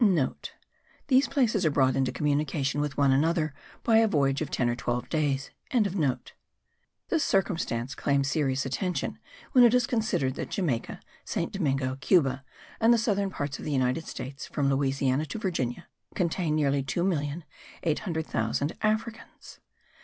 [0.01, 3.53] *(* These places are brought into communication one with another
[3.83, 5.51] by a voyage of ten or twelve days.)
[7.09, 9.19] This circumstance claims serious attention
[9.51, 11.53] when it is considered that Jamaica, St.
[11.53, 12.43] Domingo, Cuba
[12.79, 17.03] and the southern parts of the United States (from Louisiana to Virginia) contain nearly two
[17.03, 17.43] million
[17.83, 19.59] eight hundred thousand Africans.